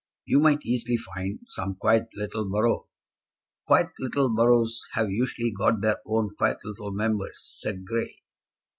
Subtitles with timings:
[0.25, 2.87] "You might easily find some quiet little borough."
[3.67, 8.11] "Quiet little boroughs have usually got their own quiet little Members," said Grey.